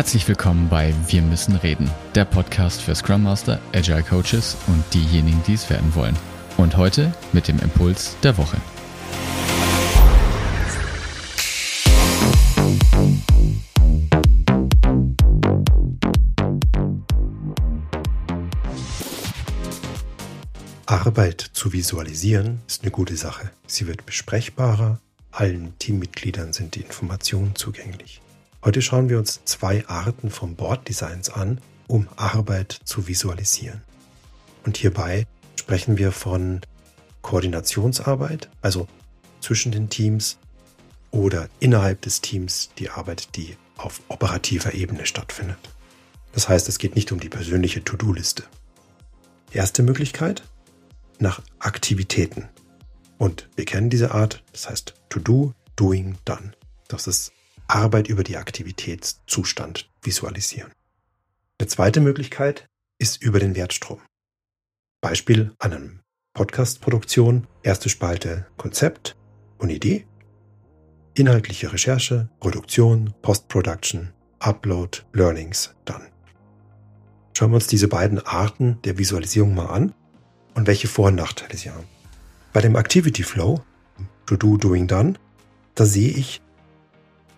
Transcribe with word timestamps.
Herzlich 0.00 0.26
willkommen 0.28 0.70
bei 0.70 0.94
Wir 1.08 1.20
müssen 1.20 1.56
reden, 1.56 1.90
der 2.14 2.24
Podcast 2.24 2.80
für 2.80 2.94
Scrum 2.94 3.22
Master, 3.22 3.60
Agile 3.74 4.02
Coaches 4.02 4.56
und 4.66 4.82
diejenigen, 4.94 5.42
die 5.46 5.52
es 5.52 5.68
werden 5.68 5.94
wollen. 5.94 6.16
Und 6.56 6.78
heute 6.78 7.12
mit 7.34 7.48
dem 7.48 7.58
Impuls 7.58 8.16
der 8.22 8.38
Woche. 8.38 8.56
Arbeit 20.86 21.42
zu 21.52 21.74
visualisieren 21.74 22.62
ist 22.66 22.80
eine 22.80 22.90
gute 22.90 23.18
Sache. 23.18 23.50
Sie 23.66 23.86
wird 23.86 24.06
besprechbarer, 24.06 24.98
allen 25.30 25.78
Teammitgliedern 25.78 26.54
sind 26.54 26.74
die 26.74 26.80
Informationen 26.80 27.54
zugänglich. 27.54 28.22
Heute 28.62 28.82
schauen 28.82 29.08
wir 29.08 29.18
uns 29.18 29.40
zwei 29.46 29.86
Arten 29.88 30.30
von 30.30 30.54
Board-Designs 30.54 31.30
an, 31.30 31.62
um 31.86 32.08
Arbeit 32.16 32.78
zu 32.84 33.08
visualisieren. 33.08 33.80
Und 34.66 34.76
hierbei 34.76 35.26
sprechen 35.56 35.96
wir 35.96 36.12
von 36.12 36.60
Koordinationsarbeit, 37.22 38.50
also 38.60 38.86
zwischen 39.40 39.72
den 39.72 39.88
Teams 39.88 40.36
oder 41.10 41.48
innerhalb 41.58 42.02
des 42.02 42.20
Teams 42.20 42.68
die 42.76 42.90
Arbeit, 42.90 43.34
die 43.36 43.56
auf 43.78 44.02
operativer 44.08 44.74
Ebene 44.74 45.06
stattfindet. 45.06 45.58
Das 46.32 46.50
heißt, 46.50 46.68
es 46.68 46.78
geht 46.78 46.96
nicht 46.96 47.12
um 47.12 47.18
die 47.18 47.30
persönliche 47.30 47.82
To-Do-Liste. 47.82 48.44
Erste 49.52 49.82
Möglichkeit, 49.82 50.42
nach 51.18 51.40
Aktivitäten. 51.58 52.50
Und 53.16 53.48
wir 53.56 53.64
kennen 53.64 53.88
diese 53.88 54.12
Art, 54.12 54.42
das 54.52 54.68
heißt 54.68 54.94
To-Do, 55.08 55.54
Doing, 55.76 56.18
Done. 56.26 56.52
Das 56.88 57.06
ist 57.06 57.32
Arbeit 57.74 58.08
über 58.08 58.24
die 58.24 58.36
Aktivitätszustand 58.36 59.90
visualisieren. 60.02 60.72
Eine 61.58 61.68
zweite 61.68 62.00
Möglichkeit 62.00 62.66
ist 62.98 63.22
über 63.22 63.38
den 63.38 63.54
Wertstrom. 63.54 64.00
Beispiel 65.00 65.52
an 65.58 65.72
einem 65.72 66.00
Podcast-Produktion, 66.34 67.46
erste 67.62 67.88
Spalte 67.88 68.46
Konzept 68.56 69.16
und 69.58 69.70
Idee, 69.70 70.06
inhaltliche 71.14 71.72
Recherche, 71.72 72.28
Produktion, 72.40 73.14
Post-Production, 73.22 74.12
Upload, 74.38 74.98
Learnings, 75.12 75.74
dann. 75.84 76.02
Schauen 77.36 77.50
wir 77.50 77.56
uns 77.56 77.66
diese 77.66 77.88
beiden 77.88 78.18
Arten 78.18 78.78
der 78.84 78.98
Visualisierung 78.98 79.54
mal 79.54 79.66
an 79.66 79.94
und 80.54 80.66
welche 80.66 80.88
Vor- 80.88 81.08
und 81.08 81.14
Nachteile 81.14 81.56
sie 81.56 81.70
haben. 81.70 81.86
Bei 82.52 82.60
dem 82.60 82.76
Activity 82.76 83.22
Flow, 83.22 83.62
To 84.26 84.36
Do, 84.36 84.56
Doing, 84.56 84.86
Done, 84.86 85.14
da 85.74 85.84
sehe 85.86 86.10
ich 86.10 86.42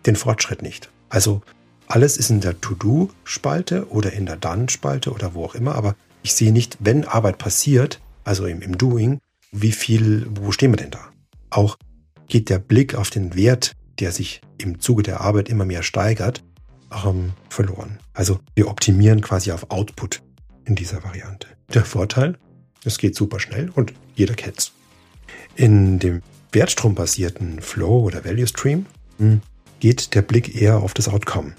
den 0.07 0.17
Fortschritt 0.17 0.63
nicht. 0.63 0.91
Also 1.09 1.43
alles 1.87 2.17
ist 2.17 2.31
in 2.31 2.41
der 2.41 2.61
To-Do-Spalte 2.61 3.89
oder 3.91 4.13
in 4.13 4.27
der 4.27 4.37
Done-Spalte 4.37 5.13
oder 5.13 5.35
wo 5.35 5.45
auch 5.45 5.55
immer, 5.55 5.75
aber 5.75 5.95
ich 6.23 6.35
sehe 6.35 6.53
nicht, 6.53 6.79
wenn 6.81 7.05
Arbeit 7.05 7.39
passiert, 7.39 8.01
also 8.25 8.47
im, 8.47 8.63
im 8.63 8.79
Doing, 8.79 9.19
wie 9.51 9.73
viel, 9.73 10.27
wo 10.31 10.53
stehen 10.53 10.73
wir 10.73 10.79
denn 10.79 10.91
da? 10.91 11.11
Auch 11.51 11.77
geht 12.29 12.49
der 12.49 12.59
Blick 12.59 12.95
auf 12.95 13.11
den 13.11 13.35
Wert, 13.35 13.73
der 13.99 14.13
sich 14.13 14.41
im 14.59 14.81
Zuge 14.81 15.03
der 15.03 15.21
Arbeit 15.21 15.49
immer 15.49 15.65
mehr 15.65 15.83
steigert, 15.83 16.43
ähm, 17.05 17.33
verloren. 17.51 17.99
Also 18.15 18.41
wir 18.55 18.69
optimieren 18.69 19.21
quasi 19.21 19.53
auf 19.53 19.71
Output 19.71 20.23
in 20.65 20.75
dieser 20.75 21.03
Variante. 21.05 21.49
Der 21.75 21.85
Vorteil, 21.85 22.39
es 22.85 22.99
geht 22.99 23.15
super 23.15 23.41
schnell 23.41 23.71
und 23.71 23.93
jeder 24.15 24.35
kennt's. 24.35 24.73
In 25.57 25.99
dem 25.99 26.23
wertstrombasierten 26.53 27.61
Flow 27.61 28.01
oder 28.05 28.25
Value 28.25 28.47
Stream 28.47 28.87
hm, 29.19 29.41
geht 29.83 30.15
der 30.15 30.23
Blick 30.23 30.55
eher 30.55 30.77
auf 30.77 30.95
das 30.95 31.09
Outcome. 31.09 31.55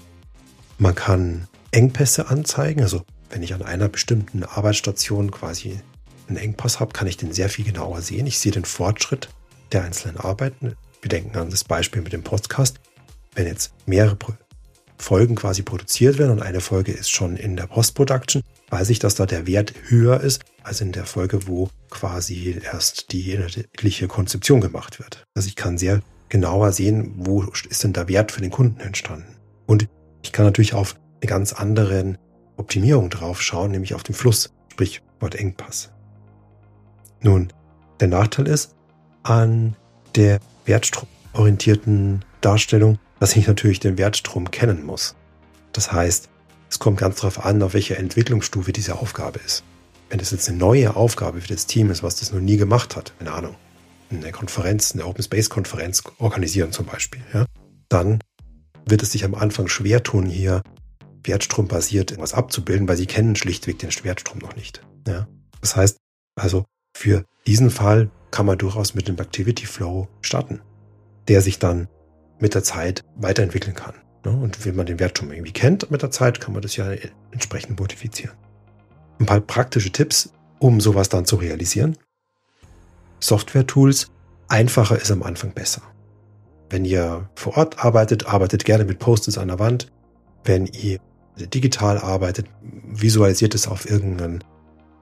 Man 0.78 0.94
kann 0.94 1.46
Engpässe 1.72 2.30
anzeigen, 2.30 2.80
also 2.80 3.02
wenn 3.28 3.42
ich 3.42 3.52
an 3.52 3.60
einer 3.60 3.90
bestimmten 3.90 4.44
Arbeitsstation 4.44 5.30
quasi 5.30 5.78
einen 6.26 6.38
Engpass 6.38 6.80
habe, 6.80 6.94
kann 6.94 7.06
ich 7.06 7.18
den 7.18 7.34
sehr 7.34 7.50
viel 7.50 7.66
genauer 7.66 8.00
sehen. 8.00 8.26
Ich 8.26 8.38
sehe 8.38 8.50
den 8.50 8.64
Fortschritt 8.64 9.28
der 9.72 9.84
einzelnen 9.84 10.16
Arbeiten. 10.16 10.74
Wir 11.02 11.10
denken 11.10 11.36
an 11.36 11.50
das 11.50 11.64
Beispiel 11.64 12.00
mit 12.00 12.14
dem 12.14 12.22
Podcast. 12.22 12.80
Wenn 13.34 13.46
jetzt 13.46 13.74
mehrere 13.84 14.16
Folgen 14.96 15.34
quasi 15.34 15.60
produziert 15.60 16.16
werden 16.16 16.32
und 16.32 16.40
eine 16.40 16.62
Folge 16.62 16.92
ist 16.92 17.10
schon 17.10 17.36
in 17.36 17.56
der 17.56 17.66
Post-Production, 17.66 18.42
weiß 18.70 18.88
ich, 18.88 19.00
dass 19.00 19.16
da 19.16 19.26
der 19.26 19.46
Wert 19.46 19.74
höher 19.88 20.22
ist 20.22 20.46
als 20.62 20.80
in 20.80 20.92
der 20.92 21.04
Folge, 21.04 21.46
wo 21.46 21.68
quasi 21.90 22.58
erst 22.72 23.12
die 23.12 23.32
inhaltliche 23.32 24.08
Konzeption 24.08 24.62
gemacht 24.62 24.98
wird. 24.98 25.26
Also 25.34 25.46
ich 25.48 25.56
kann 25.56 25.76
sehr 25.76 26.00
genauer 26.34 26.72
sehen, 26.72 27.12
wo 27.16 27.44
ist 27.44 27.84
denn 27.84 27.92
der 27.92 28.08
Wert 28.08 28.32
für 28.32 28.40
den 28.40 28.50
Kunden 28.50 28.80
entstanden. 28.80 29.36
Und 29.66 29.86
ich 30.24 30.32
kann 30.32 30.44
natürlich 30.44 30.74
auf 30.74 30.96
eine 31.22 31.28
ganz 31.28 31.52
andere 31.52 32.18
Optimierung 32.56 33.08
drauf 33.08 33.40
schauen, 33.40 33.70
nämlich 33.70 33.94
auf 33.94 34.02
den 34.02 34.16
Fluss, 34.16 34.52
sprich 34.72 35.00
Wort 35.20 35.36
Engpass. 35.36 35.92
Nun, 37.20 37.52
der 38.00 38.08
Nachteil 38.08 38.48
ist 38.48 38.74
an 39.22 39.76
der 40.16 40.40
wertstromorientierten 40.64 42.24
Darstellung, 42.40 42.98
dass 43.20 43.36
ich 43.36 43.46
natürlich 43.46 43.78
den 43.78 43.96
Wertstrom 43.96 44.50
kennen 44.50 44.84
muss. 44.84 45.14
Das 45.72 45.92
heißt, 45.92 46.30
es 46.68 46.80
kommt 46.80 46.98
ganz 46.98 47.20
darauf 47.20 47.44
an, 47.44 47.62
auf 47.62 47.74
welcher 47.74 47.96
Entwicklungsstufe 47.96 48.72
diese 48.72 48.98
Aufgabe 48.98 49.38
ist. 49.46 49.62
Wenn 50.10 50.18
es 50.18 50.32
jetzt 50.32 50.48
eine 50.48 50.58
neue 50.58 50.96
Aufgabe 50.96 51.40
für 51.40 51.54
das 51.54 51.66
Team 51.66 51.92
ist, 51.92 52.02
was 52.02 52.16
das 52.16 52.32
noch 52.32 52.40
nie 52.40 52.56
gemacht 52.56 52.96
hat, 52.96 53.12
keine 53.20 53.30
Ahnung, 53.30 53.54
eine 54.16 54.32
Konferenz, 54.32 54.92
eine 54.92 55.06
Open 55.06 55.22
Space 55.22 55.50
Konferenz 55.50 56.02
organisieren 56.18 56.72
zum 56.72 56.86
Beispiel, 56.86 57.22
ja, 57.32 57.46
dann 57.88 58.20
wird 58.86 59.02
es 59.02 59.12
sich 59.12 59.24
am 59.24 59.34
Anfang 59.34 59.68
schwer 59.68 60.02
tun, 60.02 60.26
hier 60.26 60.62
wertstrombasiert 61.24 62.12
etwas 62.12 62.34
abzubilden, 62.34 62.86
weil 62.88 62.96
sie 62.96 63.06
kennen 63.06 63.36
schlichtweg 63.36 63.78
den 63.78 63.90
Wertstrom 64.02 64.38
noch 64.38 64.56
nicht. 64.56 64.82
Ja. 65.06 65.26
Das 65.60 65.76
heißt, 65.76 65.96
also 66.36 66.64
für 66.96 67.24
diesen 67.46 67.70
Fall 67.70 68.10
kann 68.30 68.46
man 68.46 68.58
durchaus 68.58 68.94
mit 68.94 69.08
dem 69.08 69.18
Activity 69.18 69.66
Flow 69.66 70.08
starten, 70.20 70.60
der 71.28 71.40
sich 71.40 71.58
dann 71.58 71.88
mit 72.38 72.54
der 72.54 72.62
Zeit 72.62 73.02
weiterentwickeln 73.16 73.74
kann. 73.74 73.94
Ne? 74.24 74.32
Und 74.32 74.64
wenn 74.64 74.76
man 74.76 74.86
den 74.86 74.98
Wertstrom 74.98 75.32
irgendwie 75.32 75.52
kennt 75.52 75.90
mit 75.90 76.02
der 76.02 76.10
Zeit, 76.10 76.40
kann 76.40 76.52
man 76.52 76.62
das 76.62 76.76
ja 76.76 76.92
entsprechend 77.30 77.78
modifizieren. 77.78 78.36
Ein 79.18 79.26
paar 79.26 79.40
praktische 79.40 79.92
Tipps, 79.92 80.32
um 80.58 80.80
sowas 80.80 81.08
dann 81.08 81.24
zu 81.24 81.36
realisieren. 81.36 81.96
Software-Tools, 83.20 84.10
einfacher 84.48 85.00
ist 85.00 85.10
am 85.10 85.22
Anfang 85.22 85.52
besser. 85.52 85.82
Wenn 86.70 86.84
ihr 86.84 87.28
vor 87.34 87.56
Ort 87.56 87.84
arbeitet, 87.84 88.26
arbeitet 88.26 88.64
gerne 88.64 88.84
mit 88.84 88.98
Post-its 88.98 89.38
an 89.38 89.48
der 89.48 89.58
Wand. 89.58 89.92
Wenn 90.44 90.66
ihr 90.66 90.98
digital 91.36 91.98
arbeitet, 91.98 92.46
visualisiert 92.62 93.54
es 93.54 93.66
auf 93.66 93.88
irgendeinem 93.88 94.40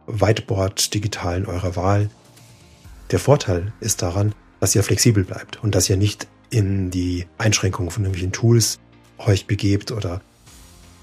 Whiteboard 0.06 0.93
digitalen 0.95 1.47
eurer 1.47 1.77
Wahl. 1.77 2.11
Der 3.11 3.19
Vorteil 3.19 3.72
ist 3.81 4.03
daran, 4.03 4.34
dass 4.61 4.75
ihr 4.75 4.83
flexibel 4.83 5.25
bleibt 5.25 5.62
und 5.62 5.75
dass 5.75 5.89
ihr 5.91 5.97
nicht 5.97 6.27
in 6.51 6.91
die 6.91 7.27
Einschränkungen 7.39 7.91
von 7.91 8.05
irgendwelchen 8.05 8.33
Tools 8.33 8.78
euch 9.19 9.47
begebt 9.47 9.93
oder 9.93 10.21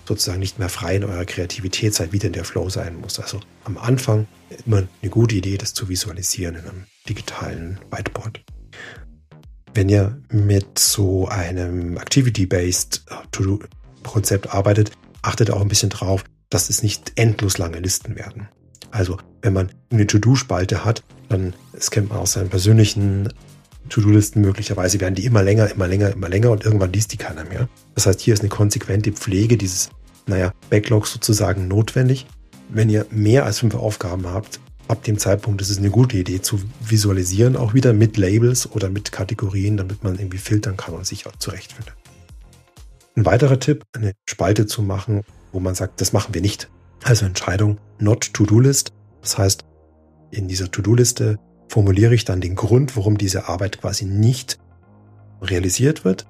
sozusagen 0.10 0.40
nicht 0.40 0.58
mehr 0.58 0.70
frei 0.70 0.96
in 0.96 1.04
eurer 1.04 1.26
Kreativität 1.26 1.94
seid, 1.94 2.12
wie 2.12 2.20
denn 2.20 2.34
der 2.34 2.44
Flow 2.44 2.68
sein 2.70 3.00
muss. 3.00 3.20
Also 3.20 3.40
am 3.64 3.78
Anfang 3.78 4.28
immer 4.66 4.84
eine 5.02 5.12
gute 5.12 5.36
Idee, 5.36 5.58
das 5.58 5.74
zu 5.74 5.88
visualisieren 5.88 6.56
in 6.56 6.62
einem 6.62 6.84
digitalen 7.08 7.80
Whiteboard. 7.92 8.42
Wenn 9.76 9.88
ihr 9.88 10.20
mit 10.32 10.80
so 10.80 11.28
einem 11.28 11.98
Activity-Based 11.98 13.04
äh, 13.08 13.58
Konzept 14.04 14.52
arbeitet, 14.52 14.92
achtet 15.22 15.52
auch 15.52 15.62
ein 15.62 15.68
bisschen 15.68 15.92
drauf, 15.92 16.24
dass 16.50 16.72
es 16.72 16.82
nicht 16.82 17.12
endlos 17.16 17.60
lange 17.60 17.80
Listen 17.80 18.16
werden. 18.16 18.50
Also 18.90 19.18
wenn 19.44 19.54
man 19.54 19.72
eine 19.92 20.08
To-Do-Spalte 20.08 20.84
hat, 20.84 21.04
dann, 21.30 21.54
das 21.74 21.92
kennt 21.92 22.10
man 22.10 22.18
aus 22.18 22.32
seinen 22.32 22.50
persönlichen 22.50 23.32
To-Do-Listen 23.90 24.42
möglicherweise, 24.42 25.00
werden 25.00 25.14
die 25.14 25.26
immer 25.26 25.44
länger, 25.44 25.70
immer 25.70 25.88
länger, 25.88 26.12
immer 26.12 26.30
länger 26.30 26.50
und 26.50 26.66
irgendwann 26.66 26.92
liest 26.92 27.14
die 27.14 27.18
keiner 27.18 27.44
mehr. 27.44 27.70
Das 27.94 28.08
heißt, 28.08 28.20
hier 28.22 28.34
ist 28.34 28.40
eine 28.40 28.50
konsequente 28.50 29.12
Pflege 29.12 29.56
dieses 29.56 29.90
naja, 30.30 30.54
Backlogs 30.70 31.12
sozusagen 31.12 31.68
notwendig. 31.68 32.26
Wenn 32.70 32.90
ihr 32.90 33.06
mehr 33.10 33.46
als 33.46 33.60
fünf 33.60 33.76
Aufgaben 33.76 34.28
habt, 34.28 34.60
ab 34.88 35.04
dem 35.04 35.18
Zeitpunkt 35.18 35.62
ist 35.62 35.70
es 35.70 35.80
eine 35.80 35.90
gute 35.90 36.18
Idee 36.18 36.42
zu 36.42 36.60
visualisieren, 36.80 37.58
auch 37.58 37.74
wieder 37.74 37.94
mit 37.94 38.16
Labels 38.16 38.72
oder 38.72 38.90
mit 38.90 39.12
Kategorien, 39.12 39.76
damit 39.76 40.04
man 40.04 40.18
irgendwie 40.18 40.38
filtern 40.38 40.78
kann 40.78 40.94
und 40.94 41.06
sich 41.06 41.26
auch 41.26 41.36
zurechtfindet. 41.36 41.94
Ein 43.16 43.26
weiterer 43.26 43.60
Tipp, 43.60 43.84
eine 43.94 44.14
Spalte 44.28 44.68
zu 44.68 44.82
machen, 44.82 45.24
wo 45.52 45.60
man 45.60 45.76
sagt, 45.76 46.00
das 46.00 46.14
machen 46.14 46.34
wir 46.34 46.42
nicht. 46.42 46.70
Also 47.04 47.26
Entscheidung 47.26 47.80
not 47.98 48.34
To-Do-List. 48.34 48.94
Das 49.22 49.38
heißt, 49.38 49.66
in 50.32 50.48
dieser 50.48 50.70
To-Do-Liste 50.70 51.40
formuliere 51.68 52.14
ich 52.14 52.24
dann 52.24 52.40
den 52.40 52.56
Grund, 52.56 52.96
warum 52.96 53.18
diese 53.18 53.50
Arbeit 53.50 53.82
quasi 53.82 54.06
nicht 54.06 54.60
realisiert 55.42 56.06
wird 56.06 56.28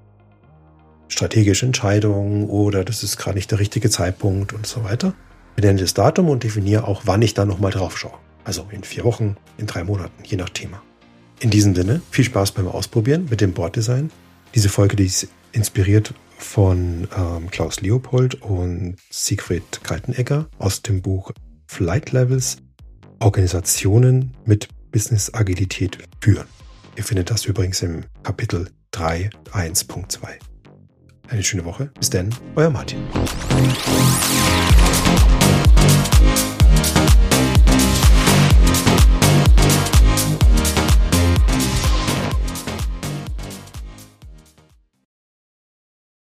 strategische 1.09 1.65
Entscheidungen 1.65 2.47
oder 2.47 2.85
das 2.85 3.03
ist 3.03 3.17
gerade 3.17 3.35
nicht 3.35 3.51
der 3.51 3.59
richtige 3.59 3.89
Zeitpunkt 3.89 4.53
und 4.53 4.65
so 4.65 4.83
weiter. 4.83 5.13
Benenne 5.56 5.81
das 5.81 5.94
Datum 5.94 6.29
und 6.29 6.44
definiere 6.44 6.88
auch, 6.88 7.01
wann 7.06 7.21
ich 7.21 7.33
da 7.33 7.45
nochmal 7.45 7.71
drauf 7.71 7.97
schaue. 7.97 8.17
Also 8.45 8.65
in 8.71 8.83
vier 8.83 9.03
Wochen, 9.03 9.35
in 9.57 9.67
drei 9.67 9.83
Monaten, 9.83 10.23
je 10.23 10.38
nach 10.38 10.50
Thema. 10.50 10.81
In 11.41 11.50
diesem 11.50 11.75
Sinne, 11.75 12.01
viel 12.11 12.25
Spaß 12.25 12.53
beim 12.53 12.67
Ausprobieren 12.67 13.27
mit 13.29 13.41
dem 13.41 13.53
Boarddesign. 13.53 14.11
Diese 14.56 14.69
Folge, 14.69 14.95
die 14.95 15.06
ist 15.06 15.27
inspiriert 15.51 16.13
von 16.38 17.07
ähm, 17.15 17.50
Klaus 17.51 17.81
Leopold 17.81 18.41
und 18.41 18.95
Siegfried 19.09 19.83
Kaltenegger 19.83 20.47
aus 20.57 20.81
dem 20.81 21.01
Buch 21.01 21.31
Flight 21.67 22.12
Levels 22.12 22.57
Organisationen 23.19 24.35
mit 24.45 24.69
Business 24.91 25.33
Agilität 25.33 25.97
führen. 26.21 26.47
Ihr 26.95 27.03
findet 27.03 27.29
das 27.29 27.45
übrigens 27.45 27.81
im 27.81 28.03
Kapitel 28.23 28.69
3.1.2 28.94 30.49
eine 31.29 31.43
schöne 31.43 31.65
Woche. 31.65 31.89
Bis 31.97 32.09
dann, 32.09 32.29
euer 32.55 32.69
Martin. 32.69 32.99